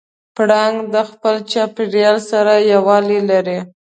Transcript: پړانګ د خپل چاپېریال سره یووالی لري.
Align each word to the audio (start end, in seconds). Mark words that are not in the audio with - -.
پړانګ 0.35 0.77
د 0.93 0.95
خپل 1.09 1.35
چاپېریال 1.51 2.17
سره 2.31 2.53
یووالی 2.71 3.19
لري. 3.29 3.59